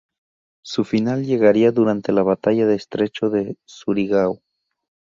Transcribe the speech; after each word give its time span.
Su 0.65 0.83
final 0.83 1.25
llegaría 1.27 1.71
durante 1.71 2.11
la 2.11 2.23
Batalla 2.23 2.65
del 2.65 2.77
Estrecho 2.77 3.29
de 3.29 3.55
Surigao. 3.65 4.41